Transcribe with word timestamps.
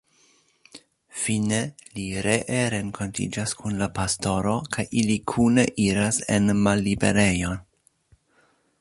Fine 1.23 1.59
li 1.97 2.05
ree 2.27 2.63
renkontiĝas 2.75 3.55
kun 3.61 3.77
la 3.83 3.89
pastoro 3.99 4.57
kaj 4.77 4.89
ili 5.03 5.21
kune 5.35 5.69
iras 5.89 6.23
en 6.39 6.53
malliberejon. 6.67 7.65